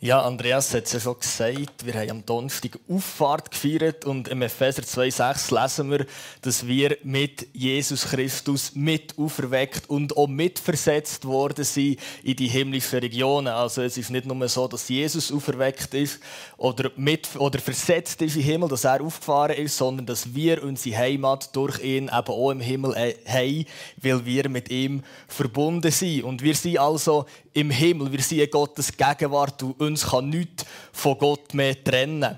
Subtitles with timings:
[0.00, 4.42] Ja, Andreas hat es ja schon gesagt, wir haben am Donnerstag Auffahrt gefeiert und im
[4.42, 6.06] Epheser 2,6 lesen wir,
[6.42, 12.98] dass wir mit Jesus Christus mit auferweckt und auch mitversetzt worden sind in die himmlischen
[12.98, 13.48] Regionen.
[13.48, 16.20] Also es ist nicht nur so, dass Jesus auferweckt ist
[16.58, 20.98] oder, mit, oder versetzt ist im Himmel, dass er aufgefahren ist, sondern dass wir unsere
[20.98, 22.94] Heimat durch ihn eben auch im Himmel
[23.26, 23.64] haben,
[24.02, 26.24] weil wir mit ihm verbunden sind.
[26.24, 27.24] Und wir sind also
[27.54, 32.36] im Himmel, wir in Gottes Gegenwart und uns kann nichts von Gott mehr trennen.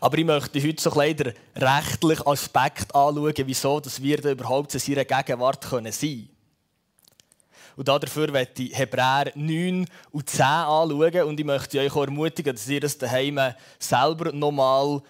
[0.00, 4.80] Aber ich möchte heute so leider rechtlich Aspekt anschauen, wieso dass wir da überhaupt in
[4.80, 6.28] seiner Gegenwart sein können.
[7.76, 11.22] Und dafür möchte ich Hebräer 9 und 10 anschauen.
[11.22, 13.38] Und ich möchte euch auch ermutigen, dass ihr das daheim
[13.78, 15.02] selber nochmal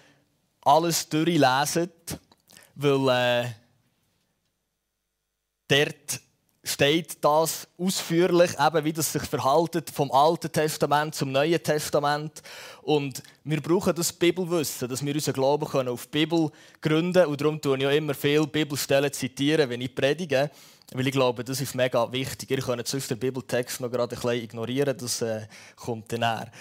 [0.61, 1.91] alles durchlesen.
[2.75, 3.49] Weil äh,
[5.69, 6.21] dort
[6.77, 12.43] steht das ausführlich, eben wie das sich verhaltet vom Alten Testament zum Neuen Testament.
[12.83, 17.31] Und wir brauchen das Bibelwissen, dass wir unseren Glauben können auf die Bibel gründen können.
[17.31, 20.51] Und darum tue ich immer viele Bibelstellen zitieren, wenn ich predige.
[20.93, 22.51] Weil ich glaube, das ist mega wichtig.
[22.51, 26.51] Ihr könnt sonst den Bibeltext noch gerade ein bisschen ignorieren, das äh, kommt dann näher.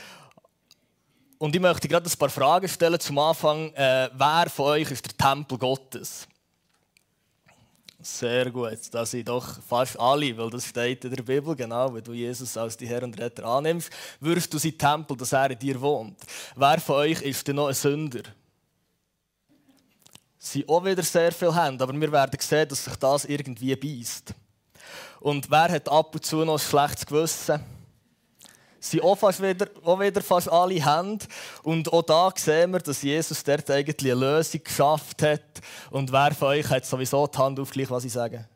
[1.37, 3.71] Und ich möchte gerade ein paar Fragen stellen zum Anfang.
[3.75, 6.27] Äh, wer von euch ist der Tempel Gottes?
[8.07, 8.79] Sehr gut.
[8.93, 11.93] Das sind doch fast alle, weil das steht in der Bibel, genau.
[11.93, 13.91] Wenn du Jesus als die Herr und Retter annimmst,
[14.21, 16.17] wirst du sein Tempel, dass er in dir wohnt.
[16.55, 18.23] Wer von euch ist denn noch ein Sünder?
[20.39, 24.33] Sie auch wieder sehr viele Hände, aber wir werden sehen, dass sich das irgendwie beißt.
[25.19, 27.61] Und wer hat ab und zu noch ein schlechtes Gewissen?
[28.81, 31.25] Sind auch, fast wieder, auch wieder fast alle Hände.
[31.63, 35.43] Und auch da sehen wir, dass Jesus dort eigentlich eine Lösung geschafft hat.
[35.91, 38.47] Und wer von euch hat sowieso die Hand auf, gleich was ich sage?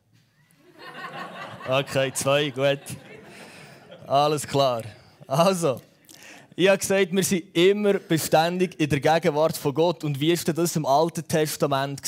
[1.68, 2.80] Okay, zwei, gut.
[4.06, 4.82] Alles klar.
[5.26, 5.80] Also,
[6.56, 10.02] ich habe gesagt, wir sind immer beständig in der Gegenwart von Gott.
[10.02, 12.02] Und wie war das im Alten Testament?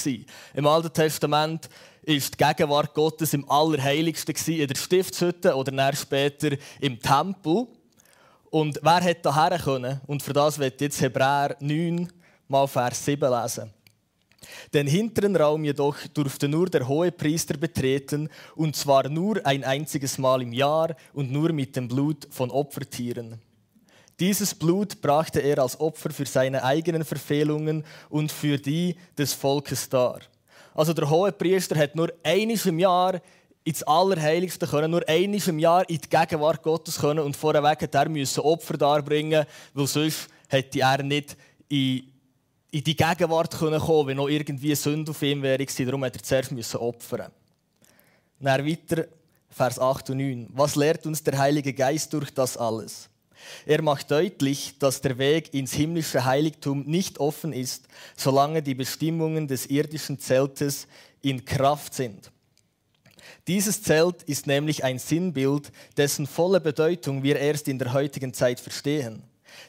[0.55, 1.68] Im Alten Testament
[2.05, 7.68] war die Gegenwart Gottes im Allerheiligsten, in der Stiftshütte oder später im Tempel.
[8.52, 9.98] Und wer hätte hierher können?
[10.07, 12.07] Und für das wird jetzt Hebräer 9
[12.48, 13.73] mal Vers 7 lesen.
[14.74, 20.18] Den hinteren Raum jedoch durfte nur der hohe Priester betreten, und zwar nur ein einziges
[20.18, 23.40] Mal im Jahr und nur mit dem Blut von Opfertieren.
[24.20, 29.89] Dieses Blut brachte er als Opfer für seine eigenen Verfehlungen und für die des Volkes
[29.89, 30.20] dar.
[30.74, 33.19] Also der hohe Priester hat nur einiges im Jahr
[33.64, 37.95] ins Allerheiligste können, nur einmal im Jahr in die Gegenwart Gottes können und vorweg hat
[37.95, 41.36] er müssen Opfer darbringen, weil sonst hätte er nicht
[41.68, 42.12] in,
[42.70, 45.64] in die Gegenwart können kommen, wenn noch irgendwie Sünde auf ihm wäre.
[45.64, 47.30] Darum hat er zuerst müssen opfern.
[48.40, 49.06] Dann weiter,
[49.48, 50.48] Vers 8 und 9.
[50.52, 53.08] Was lehrt uns der Heilige Geist durch das alles?
[53.67, 57.86] Er macht deutlich, dass der Weg ins himmlische Heiligtum nicht offen ist,
[58.17, 60.86] solange die Bestimmungen des irdischen Zeltes
[61.20, 62.30] in Kraft sind.
[63.46, 68.60] Dieses Zelt ist nämlich ein Sinnbild, dessen volle Bedeutung wir erst in der heutigen Zeit
[68.60, 69.22] verstehen.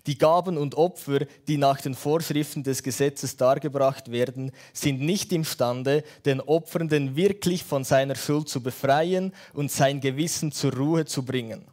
[0.07, 6.03] Die Gaben und Opfer, die nach den Vorschriften des Gesetzes dargebracht werden, sind nicht imstande,
[6.25, 11.65] den Opfernden wirklich von seiner Schuld zu befreien und sein Gewissen zur Ruhe zu bringen.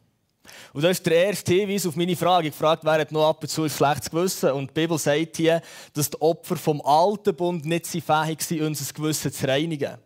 [0.73, 2.49] Und das ist der erste Hinweis auf meine Frage.
[2.49, 4.53] Ich gefragt, wer hat noch ab und zu ein schlechtes Gewissen?
[4.53, 5.61] Und die Bibel sagt hier,
[5.93, 9.97] dass die Opfer vom alten Bund nicht fähig waren, unser Gewissen zu reinigen.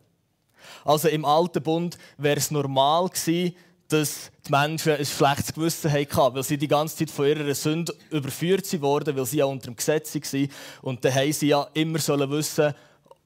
[0.84, 3.54] Also im Alten Bund wäre es normal gewesen,
[3.88, 7.94] dass die Menschen ein schlechtes Gewissen hatten, weil sie die ganze Zeit von ihrer Sünde
[8.10, 10.48] überführt wurden, weil sie ja unter dem Gesetz waren.
[10.82, 12.74] Und dann haben sie ja immer sollen wissen,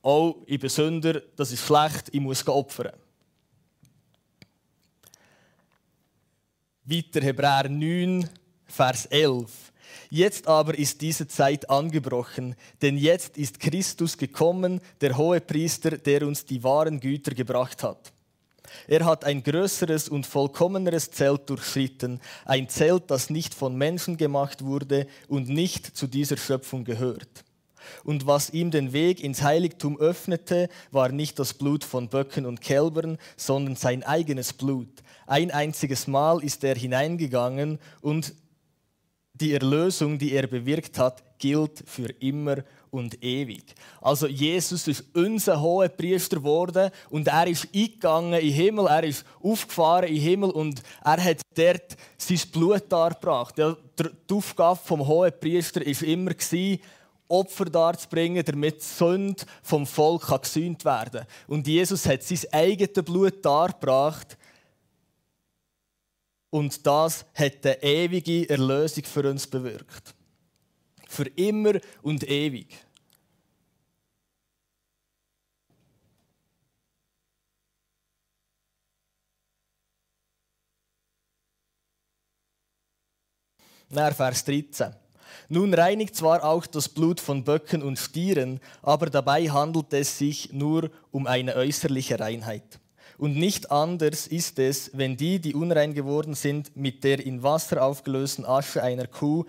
[0.03, 2.93] oh, ich bin Sünder, das ist schlecht, ich muss opfern.
[6.85, 8.29] Weiter Hebräer 9,
[8.67, 9.73] Vers 11.
[10.11, 16.27] Jetzt aber ist diese Zeit angebrochen, denn jetzt ist Christus gekommen, der hohe Priester, der
[16.27, 18.13] uns die wahren Güter gebracht hat.
[18.87, 24.65] Er hat ein größeres und vollkommeneres Zelt durchschritten, ein Zelt, das nicht von Menschen gemacht
[24.65, 27.45] wurde und nicht zu dieser Schöpfung gehört.
[28.05, 32.61] Und was ihm den Weg ins Heiligtum öffnete, war nicht das Blut von Böcken und
[32.61, 34.89] Kälbern, sondern sein eigenes Blut.
[35.27, 38.35] Ein einziges Mal ist er hineingegangen und
[39.41, 42.57] die Erlösung, die er bewirkt hat, gilt für immer
[42.91, 43.75] und ewig.
[44.01, 49.05] Also Jesus ist unser hoher Priester geworden und er ist eingegangen in den Himmel, er
[49.05, 53.57] ist aufgefahren in den Himmel und er hat dort sein Blut dargebracht.
[53.59, 56.33] Die Aufgabe vom hohen Priester war immer
[57.29, 61.27] Opfer darzubringen, damit die Sünde vom Volk gesühnt werden kann.
[61.47, 64.38] Und Jesus hat sein eigenes Blut dargebracht,
[66.51, 70.15] und das hat eine ewige Erlösung für uns bewirkt.
[71.07, 72.69] Für immer und ewig.
[83.91, 84.95] Nach Vers 13.
[85.49, 90.53] Nun reinigt zwar auch das Blut von Böcken und Stieren, aber dabei handelt es sich
[90.53, 92.79] nur um eine äußerliche Reinheit.
[93.19, 97.83] Und nicht anders ist es, wenn die, die unrein geworden sind, mit der in Wasser
[97.83, 99.45] aufgelösten Asche einer Kuh,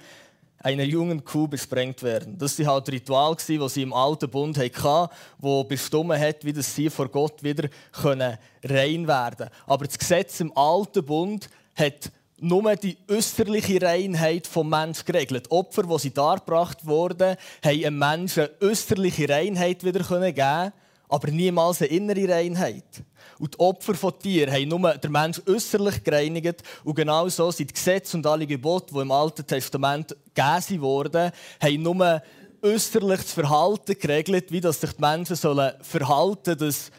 [0.62, 2.38] einer jungen Kuh besprengt werden.
[2.38, 6.90] Das war halt Ritual, das sie im alten Bund hatten, wo bestimmt hat, wie sie
[6.90, 7.70] vor Gott wieder
[8.04, 9.50] rein werden können.
[9.68, 12.12] Aber das Gesetz im alten Bund hat
[12.42, 15.46] nur die äußerliche Reinheit vom Menschen geregelt.
[15.46, 20.74] Die Opfer, die sie dargebracht wurden, haben einem Menschen eine äußerliche Reinheit wieder geben,
[21.08, 23.04] aber niemals eine innere Reinheit.
[23.40, 26.62] Und die Opfer von Tieren haben nur der Mensch äußerlich gereinigt.
[26.84, 31.32] Und genau so sind die Gesetze und alle Gebote, die im Alten Testament gegeben wurden,
[31.62, 32.22] haben nur
[32.62, 36.92] äußerlich das Verhalten geregelt, wie das sich die Menschen sollen verhalten dass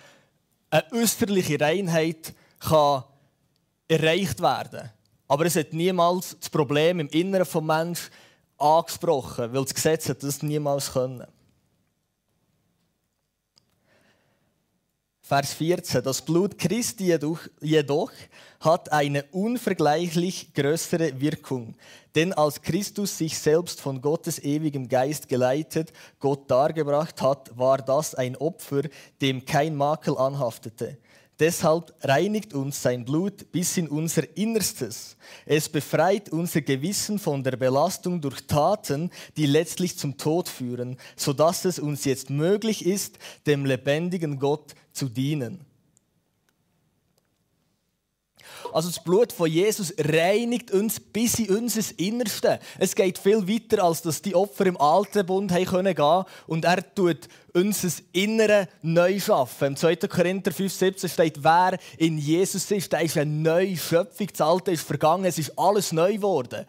[0.70, 3.04] eine äußerliche Reinheit kann
[3.88, 4.90] erreicht werden kann.
[5.28, 8.10] Aber es hat niemals das Problem im Inneren des Menschen
[8.56, 11.26] angesprochen, weil das Gesetz hat das niemals können.
[15.30, 16.02] Vers 14.
[16.02, 18.10] Das Blut Christi jedoch, jedoch,
[18.58, 21.76] hat eine unvergleichlich größere Wirkung.
[22.16, 28.16] Denn als Christus sich selbst von Gottes ewigem Geist geleitet, Gott dargebracht hat, war das
[28.16, 28.82] ein Opfer,
[29.20, 30.98] dem kein Makel anhaftete.
[31.40, 35.16] Deshalb reinigt uns sein Blut bis in unser Innerstes.
[35.46, 41.64] Es befreit unser Gewissen von der Belastung durch Taten, die letztlich zum Tod führen, sodass
[41.64, 45.64] es uns jetzt möglich ist, dem lebendigen Gott zu dienen.
[48.72, 52.60] Also das Blut von Jesus reinigt uns bis in unser Innerste.
[52.78, 56.24] Es geht viel weiter, als dass die Opfer im Alten Bund gehen können.
[56.46, 59.68] Und er tut unser Innere neu schaffen.
[59.68, 59.96] Im 2.
[59.96, 64.28] Korinther 5,17 steht, wer in Jesus ist, der ist eine neue Schöpfung.
[64.30, 66.66] Das Alte ist vergangen, es ist alles neu geworden.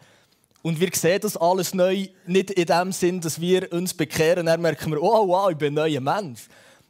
[0.62, 4.46] Und wir sehen das alles neu nicht in dem Sinn, dass wir uns bekehren und
[4.46, 6.42] dann merken wir, oh wow, ich bin ein neuer Mensch.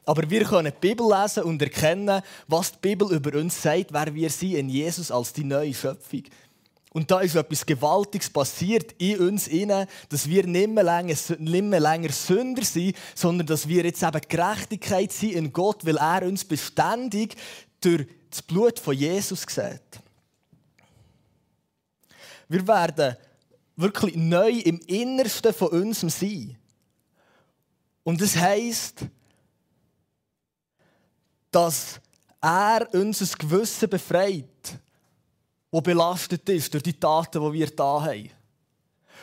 [0.05, 4.13] Aber wir können die Bibel lesen und erkennen, was die Bibel über uns sagt, wer
[4.13, 6.25] wir sind in Jesus als die neue Schöpfung.
[6.93, 9.49] Und da ist etwas Gewaltiges passiert in uns
[10.09, 14.21] dass wir nicht mehr, länger, nicht mehr länger Sünder sind, sondern dass wir jetzt eben
[14.29, 17.37] Gerechtigkeit sind in Gott, weil er uns beständig
[17.81, 20.03] durch das Blut von Jesus sieht.
[22.49, 23.17] Wir werden
[23.77, 26.59] wirklich neu im Innersten von uns sein.
[28.05, 29.07] Und das heisst,
[31.53, 32.01] dass
[32.41, 34.79] er unser Gewissen befreit,
[35.71, 38.31] das belastet ist durch die Taten, die wir da haben.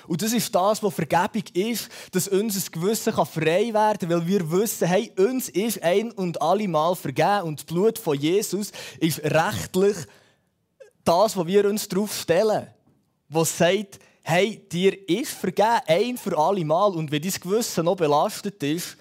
[0.08, 4.50] Und das ist das, was Vergebung ist, dass unser Gewissen frei werden kann, weil wir
[4.50, 9.20] wissen, hey, uns ist ein und alle Mal vergeben und das Blut von Jesus ist
[9.20, 9.98] rechtlich
[11.04, 12.68] das, was wir uns darauf stellen.
[13.28, 16.92] Was sagt, hey, dir ist vergeben, ein für alle Mal.
[16.94, 18.98] Und wenn dein Gewissen noch belastet ist,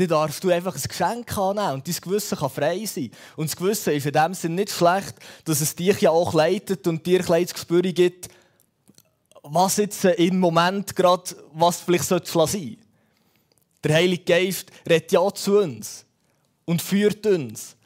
[0.00, 3.10] dann darfst du einfach ein Geschenk annehmen und dein Gewissen kann frei sein.
[3.36, 5.14] Und das Gewissen ist in dem Sinne nicht schlecht,
[5.44, 8.28] dass es dich ja auch leitet und dir ein das Gespür gibt,
[9.42, 12.76] was jetzt im Moment gerade, was vielleicht sein sollte.
[13.82, 16.04] Der Heilige Geist redet ja zu uns
[16.64, 17.76] und führt uns.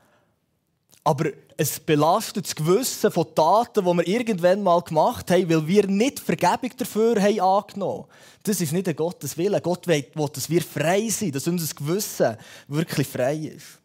[1.05, 5.87] Aber es belastet das Gewissen von Taten, die wir irgendwann mal gemacht haben, weil wir
[5.87, 8.09] nicht Vergebung dafür haben angenommen haben.
[8.43, 9.61] Das ist nicht ein Gottes Wille.
[9.61, 12.37] Gott will, dass wir frei sind, dass unser Gewissen
[12.69, 13.79] wirklich frei ist.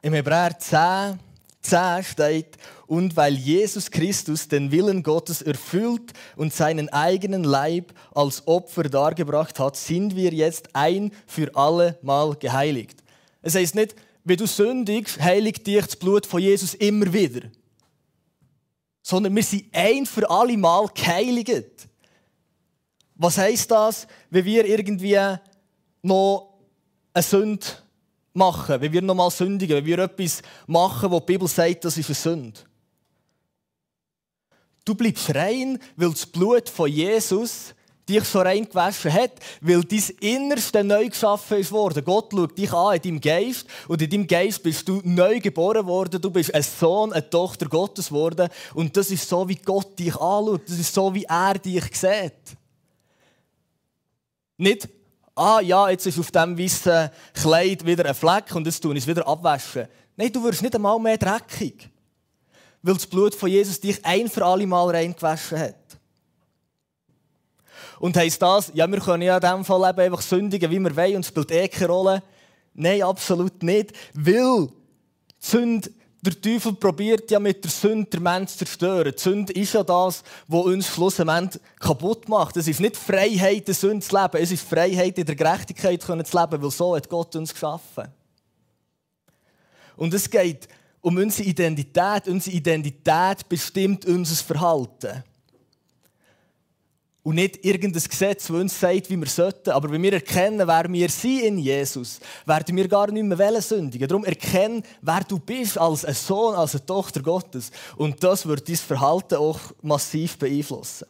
[0.00, 1.18] Im Hebräer 10
[1.60, 8.46] 10 steht, und weil Jesus Christus den Willen Gottes erfüllt und seinen eigenen Leib als
[8.46, 13.02] Opfer dargebracht hat, sind wir jetzt ein für alle Mal geheiligt.
[13.42, 17.48] Es heißt nicht, wenn du sündigst, heiligt dich das Blut von Jesus immer wieder.
[19.02, 21.88] Sondern wir sind ein für alle Mal geheiligt.
[23.14, 25.18] Was heißt das, wenn wir irgendwie
[26.02, 26.54] noch
[27.12, 27.66] eine Sünde
[28.38, 32.08] machen, wenn wir nochmal sündigen, wenn wir etwas machen, wo die Bibel sagt, das ist
[32.08, 32.60] eine Sünde.
[34.84, 37.74] Du bleibst rein, weil das Blut von Jesus
[38.08, 42.04] dich so rein gewaschen hat, weil dein Innerste neu geschaffen ist worden.
[42.04, 45.86] Gott schaut dich an in deinem Geist und in deinem Geist bist du neu geboren
[45.86, 46.20] worden.
[46.20, 50.14] Du bist ein Sohn, eine Tochter Gottes geworden und das ist so, wie Gott dich
[50.14, 50.62] anschaut.
[50.66, 52.56] Das ist so, wie er dich sieht.
[54.56, 54.88] Nicht,
[55.38, 59.04] ah ja, jetzt ist auf diesem weißen Kleid wieder ein Fleck und jetzt tue ich
[59.04, 59.86] es wieder abwaschen.
[60.16, 61.88] Nein, du wirst nicht einmal mehr dreckig,
[62.82, 65.74] weil das Blut von Jesus dich ein für alle Mal reingewaschen hat.
[68.00, 70.96] Und heisst das, ja, wir können ja in diesem Fall eben einfach sündigen, wie wir
[70.96, 72.22] wollen, und es spielt eh keine Rolle?
[72.74, 73.92] Nein, absolut nicht.
[74.14, 74.72] Weil die
[75.38, 75.90] Sünde,
[76.20, 79.12] der Teufel probiert ja mit der Sünde den Menschen zu zerstören.
[79.16, 82.56] Die Sünde ist ja das, was uns schlussendlich kaputt macht.
[82.56, 86.14] Es ist nicht Freiheit, der Sünde zu leben, es ist Freiheit, in der Gerechtigkeit zu
[86.14, 88.08] leben, weil so hat Gott uns geschaffen.
[89.96, 90.68] Und es geht
[91.00, 92.28] um unsere Identität.
[92.28, 95.24] Unsere Identität bestimmt unser Verhalten.
[97.28, 99.68] Und nicht irgendein Gesetz, das uns sagt, wie wir sollten.
[99.68, 104.08] Aber wenn wir erkennen, wer wir sind in Jesus, werden wir gar nicht mehr sündigen.
[104.08, 107.70] Darum erkennen, wer du bist als ein Sohn, als eine Tochter Gottes.
[107.96, 111.06] Und das wird dein Verhalten auch massiv beeinflussen.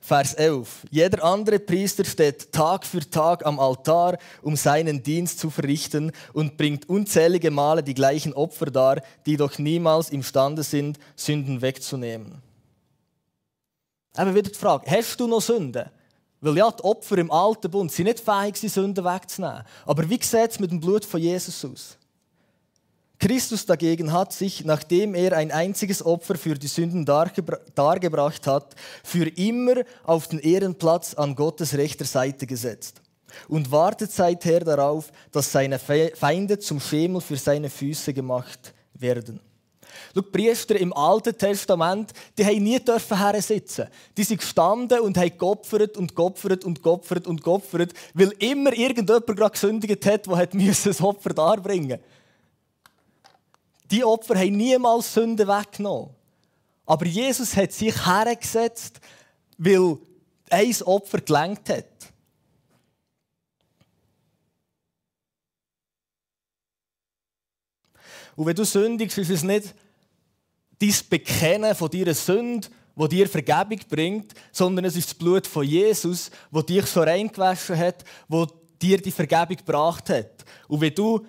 [0.00, 0.88] Vers 11.
[0.90, 6.56] Jeder andere Priester steht Tag für Tag am Altar, um seinen Dienst zu verrichten und
[6.56, 12.49] bringt unzählige Male die gleichen Opfer dar, die doch niemals imstande sind, Sünden wegzunehmen.
[14.18, 15.88] Eben wieder die Frage, hast du noch Sünden?
[16.40, 19.62] Weil ja, die Opfer im Alten Bund sind nicht fähig, Sünden wegzunehmen.
[19.84, 21.98] Aber wie sieht es mit dem Blut von Jesus aus?
[23.18, 28.74] Christus dagegen hat sich, nachdem er ein einziges Opfer für die Sünden dargebracht hat,
[29.04, 33.02] für immer auf den Ehrenplatz an Gottes rechter Seite gesetzt
[33.46, 39.40] und wartet seither darauf, dass seine Feinde zum Schemel für seine Füße gemacht werden.
[40.14, 43.86] Schau, die Priester im Alten Testament, die haben nie dürfen sitzen.
[44.16, 49.26] Die sind gestanden und haben geopfert und geopfert und geopfert und geopfert, weil immer irgendjemand
[49.26, 51.98] gerade gesündigt hat, der hat ein Opfer darbringen
[53.90, 56.10] Die Opfer haben niemals Sünde weggenommen.
[56.86, 59.00] Aber Jesus hat sich hergesetzt,
[59.58, 59.98] weil
[60.50, 61.84] ein Opfer gelenkt hat.
[68.36, 69.74] Und wenn du sündigst, ist es nicht
[70.78, 75.64] dein Bekennen von deiner Sünde, wo dir Vergebung bringt, sondern es ist das Blut von
[75.64, 78.46] Jesus, wo dich so reingewaschen hat, wo
[78.80, 80.44] dir die Vergebung gebracht hat.
[80.68, 81.24] Und wenn du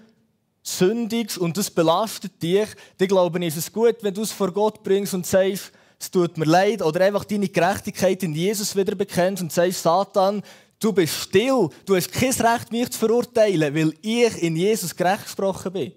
[0.64, 2.68] sündigst und das belastet dich,
[2.98, 6.10] dann glaube ich, ist es gut, wenn du es vor Gott bringst und sagst, es
[6.10, 10.42] tut mir leid, oder einfach deine Gerechtigkeit in Jesus wieder bekennst und sagst, Satan,
[10.80, 15.26] du bist still, du hast kein Recht, mich zu verurteilen, weil ich in Jesus gerecht
[15.26, 15.94] gesprochen bin.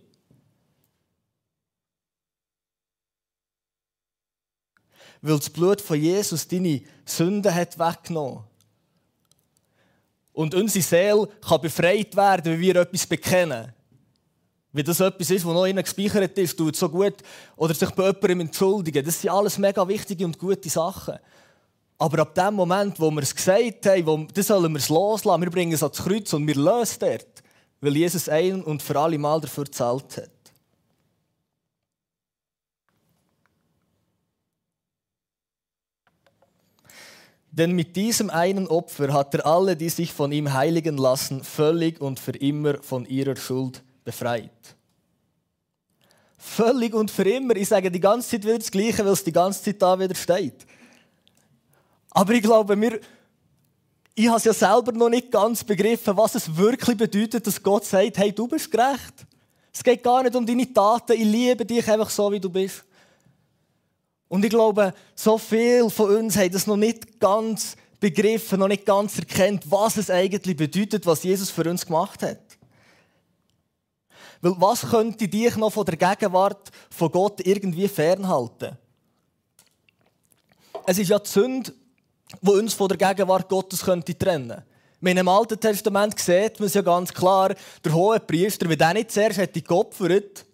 [5.25, 8.45] Weil das Blut von Jesus deine Sünden hat weggenommen.
[10.35, 13.73] Und unsere Seele kann befreit werden, wenn wir etwas bekennen.
[14.73, 17.14] Wie das etwas ist, was noch innen gespeichert ist, tut so gut
[17.57, 19.02] oder sich bei jemandem entschuldigen.
[19.02, 21.19] Das sind alles mega wichtige und gute Sachen.
[21.97, 25.40] Aber ab dem Moment, wo wir es gesagt haben, wo, das sollen wir es loslassen.
[25.40, 27.43] Wir bringen es ans Kreuz und wir lösen dort,
[27.81, 30.34] weil Jesus ein und für alle Mal dafür gezahlt hat.
[37.56, 42.00] Denn mit diesem einen Opfer hat er alle, die sich von ihm heiligen lassen, völlig
[42.00, 44.50] und für immer von ihrer Schuld befreit.
[46.37, 47.54] Völlig und für immer.
[47.54, 50.16] Ich sage die ganze Zeit wieder das Gleiche, weil es die ganze Zeit da wieder
[50.16, 50.66] steht.
[52.11, 52.99] Aber ich glaube, wir,
[54.16, 57.84] ich habe es ja selber noch nicht ganz begriffen, was es wirklich bedeutet, dass Gott
[57.84, 59.26] sagt, hey, du bist gerecht.
[59.73, 62.84] Es geht gar nicht um deine Taten, ich liebe dich einfach so, wie du bist.
[64.35, 68.85] Und ich glaube, so viele von uns haben das noch nicht ganz begriffen, noch nicht
[68.85, 72.41] ganz erkennt, was es eigentlich bedeutet, was Jesus für uns gemacht hat.
[74.41, 78.76] Weil was könnte dich noch von der Gegenwart von Gott irgendwie fernhalten?
[80.85, 81.73] Es ist ja die Sünde,
[82.43, 84.64] die uns von der Gegenwart Gottes könnte trennen
[85.00, 85.21] könnte.
[85.21, 89.12] Im Alten Testament sieht man es ja ganz klar, der hohe Priester, wenn der nicht
[89.12, 90.45] zuerst hätte geopfert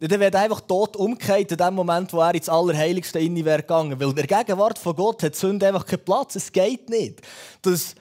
[0.00, 3.98] dann wird einfach tot umgekehrt in dem Moment, wo er ins Allerheiligste in wäre gegangen.
[3.98, 6.36] Weil in der Gegenwart von Gott hat Sünde einfach keinen Platz.
[6.36, 7.20] Es geht nicht,
[7.62, 7.94] dass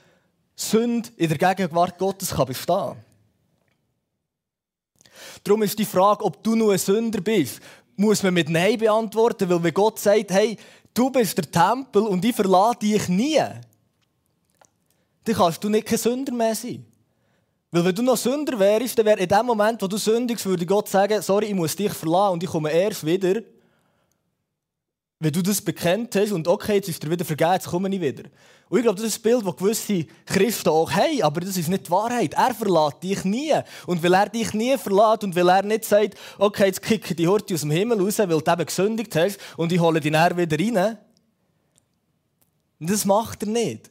[0.55, 2.97] Sünde in der Gegenwart Gottes bestehen kann.
[5.43, 7.59] Darum ist die Frage, ob du nur ein Sünder bist,
[7.95, 10.57] muss man mit Nein beantworten, weil wenn Gott sagt, hey,
[10.93, 13.37] du bist der Tempel und ich verlade dich nie,
[15.23, 16.85] dann kannst du nicht kein Sünder mehr sein.
[17.73, 20.63] Weil wenn du noch Sünder wärst, dann wäre in dem Moment, wo du sündigst, würde
[20.63, 23.41] Gott sagen, sorry, ich muss dich verlassen und ich komme erst wieder,
[25.19, 27.99] wenn du das bekennt hast und okay, jetzt ist dir wieder vergeben, jetzt komme ich
[27.99, 28.25] wieder.
[28.69, 31.67] Und ich glaube, das ist ein Bild, das gewisse Christen auch haben, aber das ist
[31.67, 32.35] nicht die Wahrheit.
[32.35, 33.53] Er verlässt dich nie.
[33.87, 37.27] Und weil er dich nie verlässt und weil er nicht sagt, okay, jetzt kicke die
[37.27, 40.37] Horte aus dem Himmel raus, weil du eben gesündigt hast und ich hole dich näher
[40.37, 40.97] wieder rein,
[42.79, 43.89] das macht er nicht.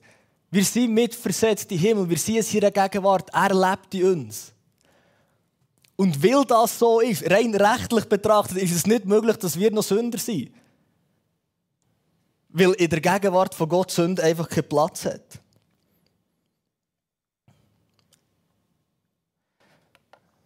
[0.53, 4.05] Wir sind mitversetzt den Himmel, wir sind es hier in der Gegenwart, er lebt in
[4.05, 4.53] uns.
[5.97, 9.83] Und weil das so ist, rein rechtlich betrachtet, ist es nicht möglich, dass wir noch
[9.83, 10.53] Sünder sind.
[12.51, 15.41] Weil in der Gegenwart von Gott Sünde einfach keinen Platz hat.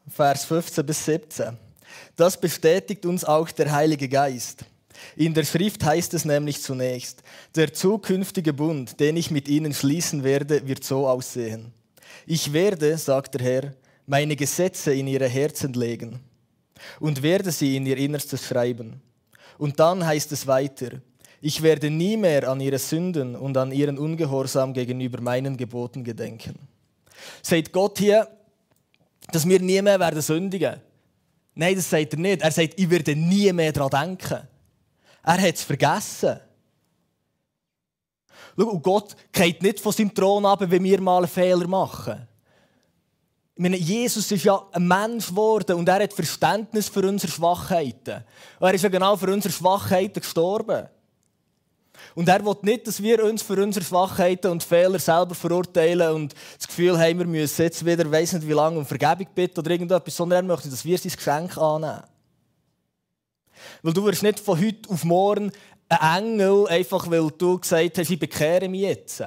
[0.07, 1.59] Vers 15 bis 17.
[2.15, 4.65] Das bestätigt uns auch der Heilige Geist.
[5.17, 7.23] In der Schrift heißt es nämlich zunächst,
[7.55, 11.73] der zukünftige Bund, den ich mit ihnen schließen werde, wird so aussehen.
[12.27, 13.75] Ich werde, sagt der Herr,
[14.07, 16.21] meine Gesetze in ihre Herzen legen
[17.01, 19.01] und werde sie in ihr Innerstes schreiben.
[19.59, 21.01] Und dann heißt es weiter,
[21.41, 26.55] ich werde nie mehr an ihre Sünden und an ihren Ungehorsam gegenüber meinen Geboten gedenken.
[27.43, 28.29] Sagt Gott hier,
[29.33, 30.81] dass wir nie mehr werden sündigen?
[31.55, 32.43] Nein, das sagt er nicht.
[32.43, 34.47] Er sagt, ich werde nie mehr daran denken.
[35.27, 36.39] Er hat es vergessen.
[38.57, 42.27] Schau, Gott geht nicht von seinem Thron ab, wenn wir mal einen Fehler machen.
[43.57, 48.23] Ich meine, Jesus ist ja ein Mensch geworden und er hat Verständnis für unsere Schwachheiten.
[48.61, 50.89] Er ist ja genau für unsere Schwachheiten gestorben.
[52.15, 56.35] Und er will nicht, dass wir uns für unsere Schwachheiten und Fehler selber verurteilen und
[56.57, 59.71] das Gefühl haben, wir müssen jetzt wieder, weiss nicht wie lange, um Vergebung bitten oder
[59.71, 62.03] irgendetwas, sondern er möchte, dass wir sein Geschenk annehmen.
[63.83, 65.53] Weil du wirst nicht von heute auf morgen
[65.89, 69.23] ein Engel, einfach weil du gesagt hast, ich bekehre mich jetzt.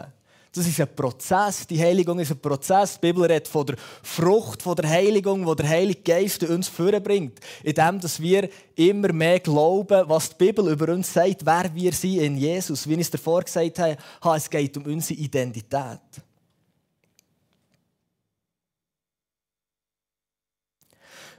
[0.53, 1.67] Das ist ein Prozess.
[1.67, 2.95] Die Heiligung ist ein Prozess.
[2.95, 7.39] Die Bibel redet von der Frucht von der Heiligung, die der Heilige Geist uns vorbringt.
[7.63, 12.17] Indem dass wir immer mehr glauben, was die Bibel über uns sagt, wer wir sind
[12.17, 12.87] in Jesus.
[12.89, 13.97] Wie ich es davor gesagt habe,
[14.35, 15.99] es geht um unsere Identität.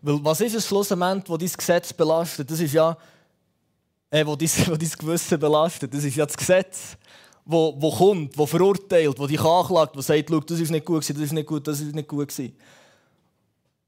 [0.03, 2.51] Weil was ist es schlussendlich, wo dein Gesetz belastet?
[2.51, 2.97] Das ist ja,
[4.11, 5.93] äh, wo, dein, wo dein Gewissen belastet.
[5.93, 6.97] Das ist ja das Gesetz
[7.51, 11.19] wo, wo kommt, wo verurteilt, wo dich anklagt, wo sagt, das ist nicht gut, das
[11.19, 12.33] ist nicht gut, das ist nicht gut.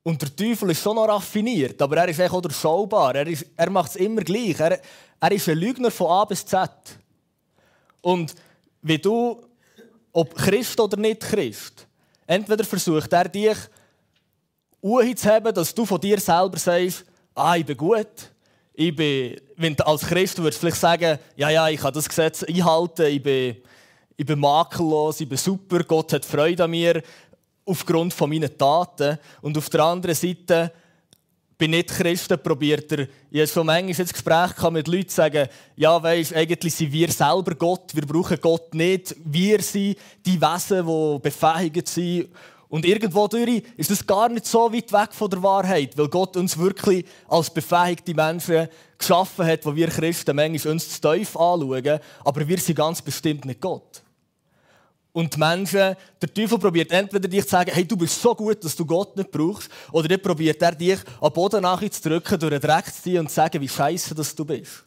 [0.02, 3.14] Und der Teufel ist schon noch raffiniert, aber er ist auch durchschaubar.
[3.14, 4.58] Er, er macht es immer gleich.
[4.58, 4.80] Er,
[5.20, 6.70] er ist ein Lügner von A bis Z.
[8.00, 8.34] Und
[8.82, 9.40] wie du,
[10.12, 11.86] ob Christ oder nicht Christ,
[12.26, 13.56] entweder versucht er dich
[14.82, 18.32] zu haben, dass du von dir selber sagst, ah, ich bin gut,
[18.74, 22.42] ich bin, wenn du als Christ würdest vielleicht sagen, ja, ja, ich kann das Gesetz
[22.42, 23.56] einhalten, ich bin,
[24.16, 27.02] ich bin makellos, ich bin super, Gott hat Freude an mir
[27.64, 29.18] aufgrund von meinen Taten.
[29.40, 30.72] Und auf der anderen Seite
[31.56, 35.48] bin nicht Christen, probiert er, ich habe schon manchmal ins Gespräch mit Leuten die sagen,
[35.76, 40.84] ja, weisst, eigentlich sind wir selber Gott, wir brauchen Gott nicht, wir sind die Wesen,
[40.84, 42.30] die befähigt sind
[42.72, 46.38] und irgendwo durch ist das gar nicht so weit weg von der Wahrheit, weil Gott
[46.38, 52.00] uns wirklich als befähigte Menschen geschaffen hat, wo wir Christen manchmal uns zu tief anschauen,
[52.24, 54.00] aber wir sind ganz bestimmt nicht Gott.
[55.12, 58.64] Und die Menschen, der Teufel probiert entweder dich zu sagen, hey, du bist so gut,
[58.64, 62.60] dass du Gott nicht brauchst, oder dann probiert er dich am Boden nachzudrücken, durch den
[62.62, 64.82] Dreck zu ziehen und zu sagen, wie scheiße dass du bist.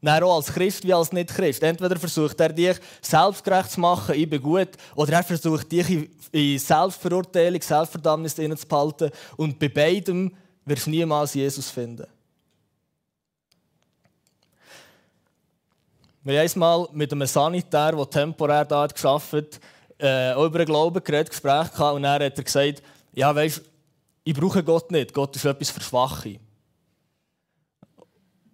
[0.00, 1.62] Nein, auch als Christ wie als Nicht-Christ.
[1.62, 6.58] Entweder versucht er dich selbstgerecht zu machen, ich bin gut, oder er versucht dich in
[6.58, 9.10] Selbstverurteilung, Selbstverdammnis zu behalten.
[9.36, 12.06] Und bei beidem wirst du niemals Jesus finden.
[16.22, 19.60] Wir haben einmal mit einem Sanitär, der temporär da hat gearbeitet
[19.98, 22.82] äh, über den Glauben geredet, Gespräch gehabt, und er hat er gesagt,
[23.14, 23.62] ja, weißt,
[24.24, 26.38] ich brauche Gott nicht, Gott ist etwas für Schwache.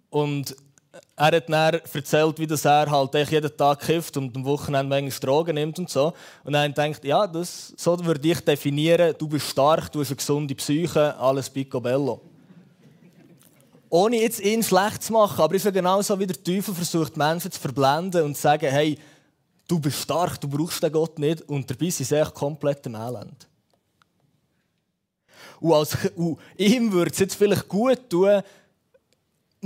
[0.09, 0.55] Und
[1.15, 5.19] er hat dann erzählt, wie das er halt jeden Tag kifft und am Wochenende manchmal
[5.19, 6.13] Drogen nimmt und so.
[6.43, 10.17] Und dann denkt, ja, das, so würde ich definieren, du bist stark, du hast eine
[10.17, 12.21] gesunde Psyche, alles picobello.
[13.89, 17.51] Ohne jetzt ihn schlecht zu machen, aber ist ja genauso, wie der Teufel versucht, Menschen
[17.51, 18.97] zu verblenden und zu sagen, hey,
[19.67, 23.47] du bist stark, du brauchst den Gott nicht und dabei sie echt komplett im Elend.
[25.59, 28.41] Und, als, und ihm würde es jetzt vielleicht gut tun,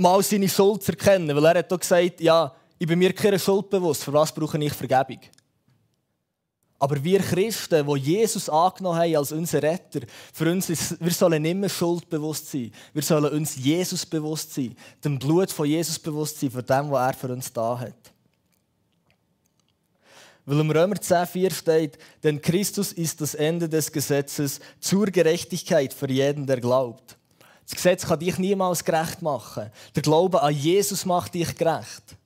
[0.00, 1.34] mal seine Schuld zu erkennen.
[1.36, 4.58] Weil er hat auch gesagt, ja, ich bin mir keine Schuld bewusst, für was brauche
[4.58, 5.20] ich Vergebung?
[6.82, 10.00] Aber wir Christen, die Jesus angenommen haben als unser Retter,
[10.32, 12.72] für uns ist, wir sollen mehr schuldbewusst sein.
[12.94, 17.08] Wir sollen uns Jesus bewusst sein, dem Blut von Jesus bewusst sein, für dem, was
[17.08, 18.12] er für uns da hat.
[20.46, 26.10] Weil im Römer 10,4 steht, denn Christus ist das Ende des Gesetzes zur Gerechtigkeit für
[26.10, 27.18] jeden, der glaubt.
[27.70, 29.70] Das Gesetz kann dich niemals gerecht machen.
[29.94, 32.16] Der Glaube an Jesus macht dich gerecht.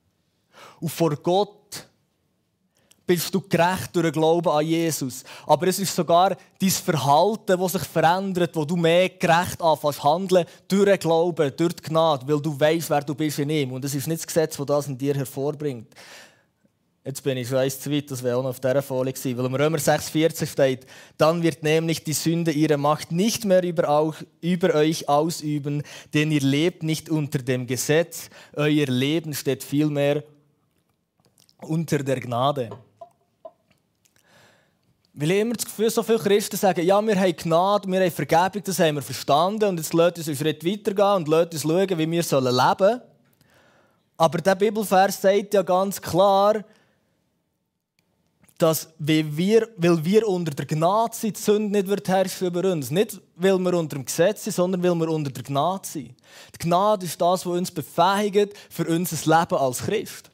[0.80, 1.86] Und vor Gott
[3.06, 5.22] bist du gerecht durch den Glauben an Jesus.
[5.46, 10.46] Aber es ist sogar dein Verhalten, das sich verändert, wo du mehr gerecht anfängst handeln
[10.66, 13.72] durch den Glauben, durch die Gnade, weil du weißt, wer du bist in ihm.
[13.72, 15.94] Und es ist nicht das Gesetz, das das in dir hervorbringt.
[17.06, 19.36] Jetzt bin ich schon eins zu weit, das wäre auch noch auf dieser Folie gewesen.
[19.36, 20.86] Weil im Römer 6,14 steht,
[21.18, 25.82] dann wird nämlich die Sünde ihre Macht nicht mehr über euch ausüben,
[26.14, 30.24] denn ihr lebt nicht unter dem Gesetz, euer Leben steht vielmehr
[31.60, 32.70] unter der Gnade.
[35.12, 38.10] Weil ich immer das Gefühl, so viele Christen sagen, ja, wir haben Gnade, wir haben
[38.10, 41.62] Vergebung, das haben wir verstanden und jetzt lasst uns einen Schritt weitergehen und lasst uns
[41.64, 43.00] schauen, wie wir leben sollen.
[44.16, 46.64] Aber der Bibelvers sagt ja ganz klar,
[48.58, 52.70] dass weil wir, weil wir unter der Gnade sind, die Sünde nicht wird herrschen über
[52.70, 52.90] uns.
[52.90, 56.14] Nicht, weil wir unter dem Gesetz sind, sondern weil wir unter der Gnade sind.
[56.54, 60.30] Die Gnade ist das, was uns befähigt für unser Leben als Christ.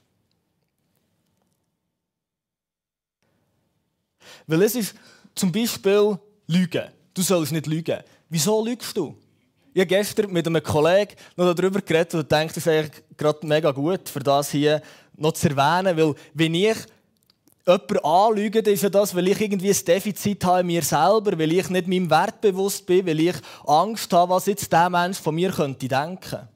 [4.46, 4.94] Weil es ist
[5.34, 6.88] zum Beispiel Lügen.
[7.14, 8.00] Du sollst nicht lügen.
[8.28, 9.16] Wieso lügst du?
[9.72, 13.46] Ich habe gestern mit einem Kollegen noch darüber geredet und denke, das ist eigentlich gerade
[13.46, 14.82] mega gut, für das hier
[15.16, 15.96] noch zu erwähnen.
[15.96, 16.76] Weil, wenn ich
[17.72, 21.38] jemanden anlüge, dann ist ja das, weil ich irgendwie ein Defizit habe in mir selber,
[21.38, 25.18] weil ich nicht meinem Wert bewusst bin, weil ich Angst habe, was jetzt der Mensch
[25.18, 26.48] von mir könnte denken.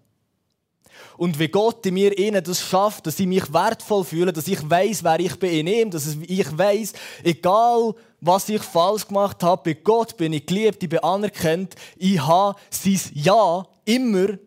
[1.17, 4.69] Und wie Gott in mir innen das schafft, dass ich mich wertvoll fühle, dass ich
[4.69, 9.63] weiß, wer ich bin in ihm, dass ich weiß, egal was ich falsch gemacht habe,
[9.65, 14.39] bei Gott bin ich geliebt, ich bin anerkannt, ich habe sein Ja immer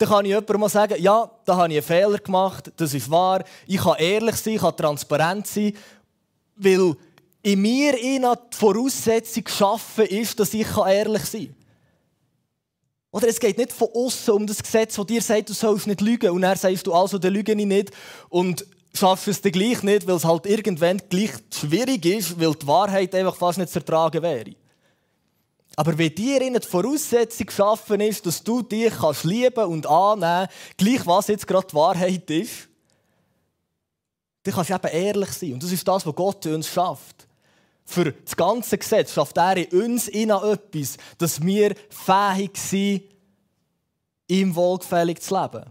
[0.00, 3.10] dann kann ich jemandem mal sagen, ja, da habe ich einen Fehler gemacht, das ist
[3.10, 5.72] wahr, ich kann ehrlich sein, ich kann transparent sein,
[6.54, 6.94] weil
[7.42, 11.54] in mir die Voraussetzung geschaffen ist, dass ich ehrlich sein kann.
[13.10, 16.00] Oder es geht nicht von außen um das Gesetz, das dir sagt, du sollst nicht
[16.00, 16.30] lügen.
[16.30, 17.90] Und er sagst du, also, dann lüge ich nicht.
[18.28, 22.66] Und schaffst es dann gleich nicht, weil es halt irgendwann gleich schwierig ist, weil die
[22.68, 24.54] Wahrheit einfach fast nicht zu ertragen wäre.
[25.80, 31.06] Aber wenn dir die Voraussetzung geschaffen ist, dass du dich kannst lieben und annehmen gleich
[31.06, 32.68] was jetzt gerade die Wahrheit ist,
[34.42, 35.54] dann kannst du eben ehrlich sein.
[35.54, 37.26] Und das ist das, was Gott uns schafft.
[37.86, 43.04] Für das ganze Gesetz schafft er in uns etwas, dass wir fähig sind,
[44.28, 45.64] ihm wohlgefällig zu leben.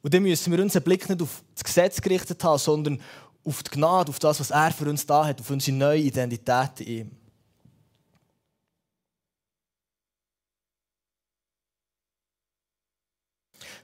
[0.00, 3.02] Und dann müssen wir unseren Blick nicht auf das Gesetz gerichtet haben, sondern
[3.44, 6.80] auf die Gnade, auf das, was er für uns da hat, auf unsere neue Identität
[6.80, 7.25] in ihm.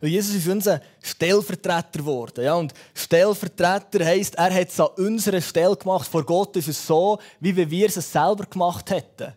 [0.02, 2.44] Weil Jesus ist unser Stellvertreter geworden.
[2.44, 2.54] Ja?
[2.54, 6.10] Und Stellvertreter heisst, er hat es an unserer Stelle gemacht.
[6.10, 9.32] Vor Gott ist es so, wie wir es selber gemacht hätten.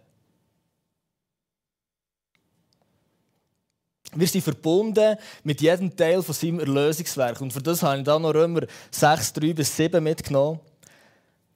[4.15, 7.41] Wir sind verbunden mit jedem Teil von seinem Erlösungswerk.
[7.41, 10.59] Und für das habe ich da noch Römer 6, 3 bis 7 mitgenommen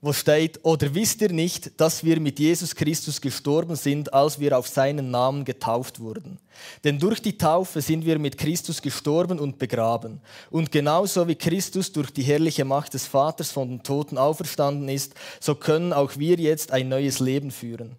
[0.01, 4.57] wo steht, oder wisst ihr nicht, dass wir mit Jesus Christus gestorben sind, als wir
[4.57, 6.39] auf seinen Namen getauft wurden?
[6.85, 10.21] Denn durch die Taufe sind wir mit Christus gestorben und begraben.
[10.49, 15.15] Und genauso wie Christus durch die herrliche Macht des Vaters von den Toten auferstanden ist,
[15.41, 17.97] so können auch wir jetzt ein neues Leben führen.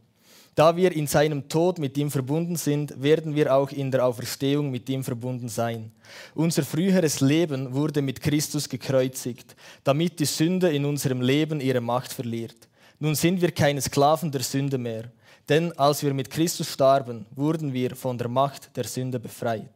[0.54, 4.70] Da wir in seinem Tod mit ihm verbunden sind, werden wir auch in der Auferstehung
[4.70, 5.92] mit ihm verbunden sein.
[6.34, 12.12] Unser früheres Leben wurde mit Christus gekreuzigt, damit die Sünde in unserem Leben ihre Macht
[12.12, 12.56] verliert.
[12.98, 15.04] Nun sind wir keine Sklaven der Sünde mehr,
[15.48, 19.70] denn als wir mit Christus starben, wurden wir von der Macht der Sünde befreit.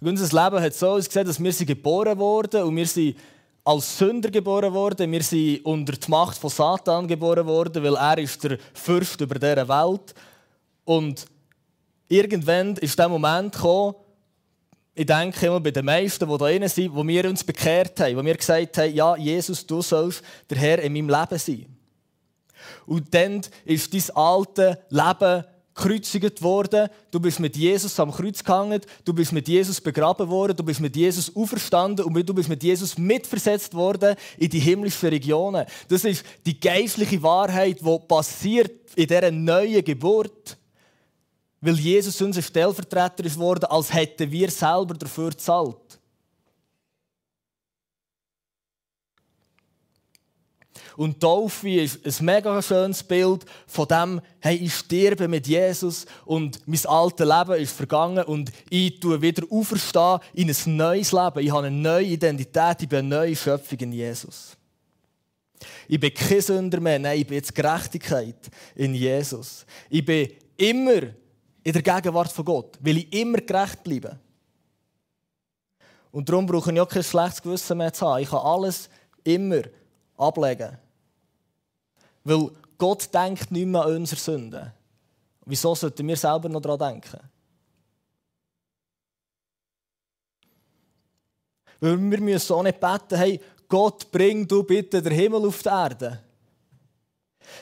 [0.00, 3.14] Unser Leben hat so ausgesehen, dass wir sie geboren wurden und wir sie
[3.66, 5.10] als Sünder geboren worden.
[5.10, 9.34] Wir sind unter die Macht von Satan geboren worden, weil er ist der Fürst über
[9.40, 10.14] diese Welt.
[10.84, 11.26] Und
[12.06, 13.96] irgendwann ist der Moment gekommen,
[14.94, 18.24] ich denke immer bei den meisten, die drin sind, wo wir uns bekehrt haben, wo
[18.24, 21.66] wir gesagt haben, ja, Jesus, du sollst der Herr in meinem Leben sein.
[22.86, 25.44] Und dann ist dein alte Leben
[25.76, 30.56] gekreuzigt worden, du bist mit Jesus am Kreuz gehangen, du bist mit Jesus begraben worden,
[30.56, 35.10] du bist mit Jesus auferstanden und du bist mit Jesus mitversetzt worden in die himmlischen
[35.10, 35.66] Regionen.
[35.88, 40.56] Das ist die geistliche Wahrheit, die passiert in dieser neuen Geburt.
[41.60, 45.95] Weil Jesus unser Stellvertreter ist worden, als hätten wir selber dafür gezahlt.
[50.96, 56.66] Und Taufe ist ein mega schönes Bild von dem, hey, ich sterbe mit Jesus und
[56.66, 61.40] mein altes Leben ist vergangen und ich tue wieder auferstehen in ein neues Leben.
[61.40, 64.56] Ich habe eine neue Identität, ich bin eine neue Schöpfung in Jesus.
[65.86, 69.66] Ich bin kein Sünder mehr, nein, ich bin jetzt Gerechtigkeit in Jesus.
[69.90, 71.02] Ich bin immer
[71.62, 74.18] in der Gegenwart von Gott, weil ich immer gerecht bleibe.
[76.10, 78.22] Und darum brauche ich auch kein schlechtes Gewissen mehr zu haben.
[78.22, 78.88] Ich kann alles
[79.24, 79.62] immer
[80.16, 80.78] ablegen.
[82.26, 84.72] Weil Gott denkt nicht mehr an unsere Sünden.
[85.44, 87.20] Wieso sollten wir selber noch daran denken?
[91.78, 95.68] Weil wir müssen auch nicht beten, hey, Gott, bring du bitte den Himmel auf die
[95.68, 96.20] Erde.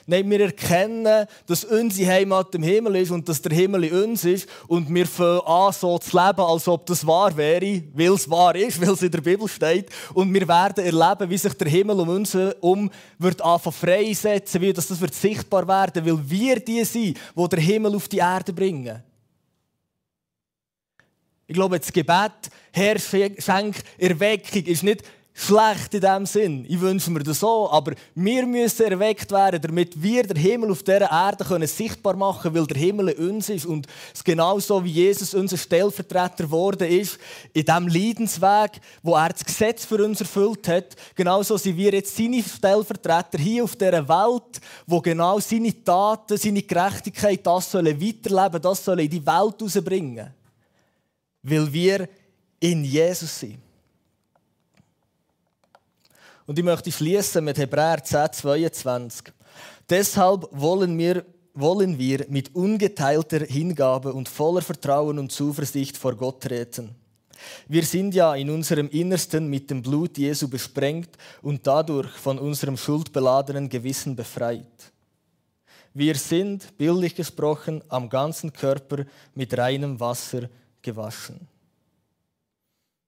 [0.07, 4.25] Nein, wir erkennen, dass unsere Heimat im Himmel ist und dass der Himmel in uns
[4.25, 4.49] ist.
[4.67, 8.55] Und wir fangen an, so zu leben, als ob das wahr wäre, weil es wahr
[8.55, 9.91] ist, weil es in der Bibel steht.
[10.13, 14.89] Und wir werden erleben, wie sich der Himmel um uns herum wird freisetzen, wie das,
[14.89, 19.03] das wird sichtbar werden, weil wir die sind, die der Himmel auf die Erde bringen.
[21.47, 22.33] Ich glaube, das Gebet,
[22.73, 25.03] Herr, schenk Erweckung, ist nicht
[25.37, 26.65] schlecht in dem Sinn.
[26.69, 30.85] Ich wünsche mir das so, aber wir müssen erweckt werden, damit wir den Himmel auf
[30.85, 34.83] dieser Erde können sichtbar machen können, weil der Himmel in uns ist und es genauso
[34.85, 37.19] wie Jesus unser Stellvertreter geworden ist,
[37.53, 42.17] in diesem Leidensweg, wo er das Gesetz für uns erfüllt hat, genauso sind wir jetzt
[42.17, 48.63] seine Stellvertreter hier auf dieser Welt, wo genau seine Taten, seine Gerechtigkeit, das sollen weiterleben,
[48.63, 50.33] das sollen in die Welt rausbringen.
[51.43, 52.09] Weil wir
[52.61, 53.59] in Jesus sind.
[56.47, 59.33] Und ich möchte schließen mit Hebräer 10, 22.
[59.89, 66.43] Deshalb wollen wir, wollen wir mit ungeteilter Hingabe und voller Vertrauen und Zuversicht vor Gott
[66.43, 66.95] treten.
[67.69, 71.11] Wir sind ja in unserem Innersten mit dem Blut Jesu besprengt
[71.43, 74.93] und dadurch von unserem schuldbeladenen Gewissen befreit.
[75.93, 79.05] Wir sind, bildlich gesprochen, am ganzen Körper
[79.35, 80.49] mit reinem Wasser
[80.83, 81.49] gewaschen.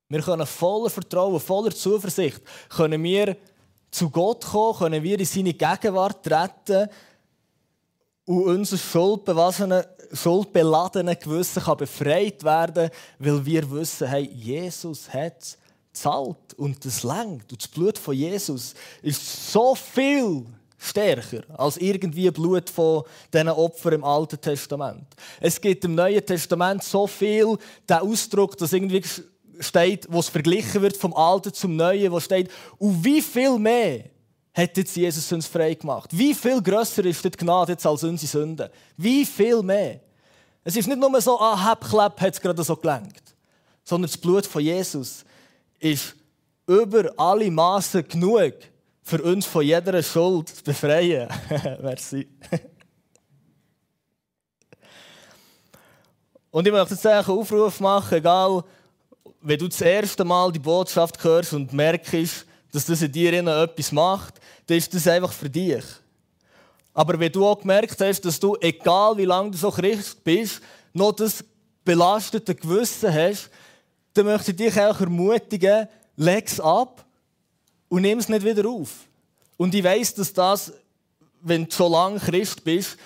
[0.09, 3.37] Wir können voller Vertrauen, voller Zuversicht, können wir
[3.90, 6.88] zu Gott kommen, können wir in seine Gegenwart treten
[8.27, 15.59] und unser schuldbeladene Gewissen kann befreit werden, weil wir wissen, hey, Jesus hat
[15.92, 17.53] zahlt und das lenkt.
[17.53, 20.45] Und das Blut von Jesus ist so viel
[20.79, 25.07] stärker als irgendwie Blut von diesen Opfern im Alten Testament.
[25.40, 27.57] Es gibt im Neuen Testament so viel
[27.88, 29.03] den Ausdruck, dass irgendwie
[29.61, 34.05] steht, wo es verglichen wird vom Alten zum Neuen, wo steht, und wie viel mehr
[34.55, 36.11] hat jetzt Jesus uns frei gemacht?
[36.12, 38.71] Wie viel grösser ist die Gnade jetzt als unsere Sünde?
[38.97, 40.01] Wie viel mehr?
[40.64, 43.35] Es ist nicht nur so, ah, Heppklapp hat es gerade so gelenkt,
[43.85, 45.25] sondern das Blut von Jesus
[45.79, 46.16] ist
[46.66, 48.55] über alle Maßen genug,
[49.03, 51.29] für uns von jeder Schuld zu befreien.
[51.83, 52.27] Merci.
[56.51, 58.64] Und ich möchte jetzt einen Aufruf machen, egal
[59.46, 63.92] wenn du das erste Mal die Botschaft hörst und merkst, dass das in dir etwas
[63.92, 65.85] macht, dann ist das einfach für dich.
[66.92, 70.61] Aber wenn du auch gemerkt hast, dass du, egal wie lange du so Christ bist,
[70.92, 71.44] noch das
[71.85, 73.48] belastete Gewissen hast,
[74.14, 77.04] dann möchte ich dich auch ermutigen, leg es ab
[77.88, 78.90] und nimm es nicht wieder auf.
[79.56, 80.72] Und ich weiß, dass das,
[81.40, 82.96] wenn du so lange Christ bist,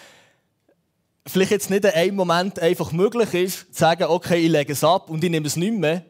[1.26, 4.82] vielleicht jetzt nicht in einem Moment einfach möglich ist, zu sagen, okay, ich lege es
[4.82, 6.02] ab und ich nehme es nicht mehr,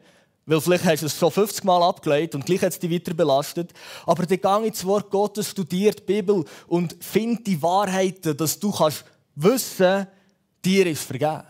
[0.45, 3.13] weil vielleicht hast du es schon 50 Mal abgelegt und gleich hat es dich weiter
[3.13, 3.71] belastet.
[4.05, 8.71] Aber dann gang ins Wort Gottes, studiert die Bibel und find die Wahrheiten, dass du
[8.71, 10.07] kannst wissen,
[10.63, 11.43] dir ist vergeben.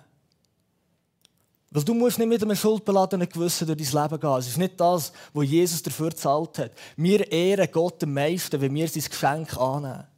[1.74, 4.38] Weil du musst nicht mit einem schuldbeladenen Gewissen durch dein Leben gehen.
[4.38, 6.72] Es ist nicht das, was Jesus dafür gezahlt hat.
[6.98, 10.11] Wir ehren Gott am meisten, wenn wir sein Geschenk annehmen.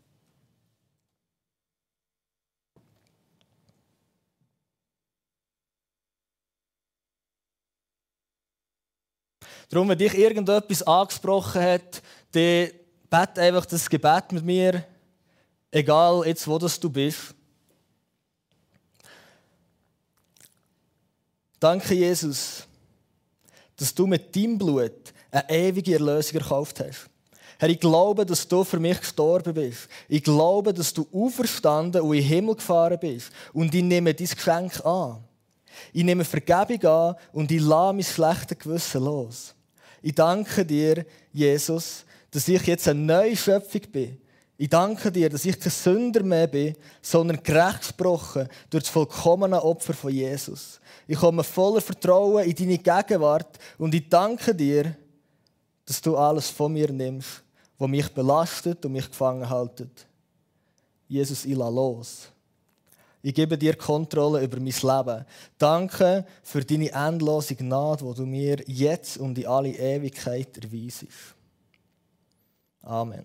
[9.74, 12.70] Darum, wenn dich irgendetwas angesprochen hat, dann
[13.10, 14.86] bete einfach das Gebet mit mir,
[15.72, 17.34] egal jetzt, wo das du bist.
[21.60, 22.68] Danke, Jesus,
[23.76, 27.10] dass du mit deinem Blut eine ewige Erlösung erkauft hast.
[27.58, 29.88] Herr, ich glaube, dass du für mich gestorben bist.
[30.08, 33.32] Ich glaube, dass du auferstanden und in den Himmel gefahren bist.
[33.54, 35.24] Und ich nehme dein Geschenk an.
[35.92, 39.56] Ich nehme Vergebung an und ich lasse mein schlechtes Gewissen los.
[40.04, 44.18] Ich danke dir, Jesus, dass ich jetzt eine neue Schöpfung bin.
[44.58, 49.64] Ich danke dir, dass ich kein Sünder mehr bin, sondern gerecht gesprochen durch das vollkommene
[49.64, 50.80] Opfer von Jesus.
[51.08, 54.94] Ich komme voller Vertrauen in deine Gegenwart und ich danke dir,
[55.86, 57.42] dass du alles von mir nimmst,
[57.78, 60.06] was mich belastet und mich gefangen hält.
[61.08, 62.33] Jesus, ich lasse los.
[63.26, 65.26] Ich gebe dir Kontrolle über mein Leben.
[65.58, 71.34] Danke für deine endlose Gnade, die du mir jetzt und in alle Ewigkeit erweisest.
[72.82, 73.24] Amen.